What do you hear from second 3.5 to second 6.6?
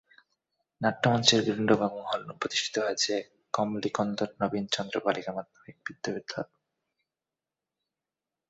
কমলিকন্দর নবীন চন্দ্র বালিকা মাধ্যমিক বিদ্যালয়।